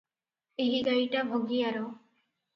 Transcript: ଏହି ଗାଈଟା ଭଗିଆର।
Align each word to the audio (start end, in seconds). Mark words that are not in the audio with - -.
ଏହି 0.65 0.79
ଗାଈଟା 0.87 1.23
ଭଗିଆର। 1.35 1.85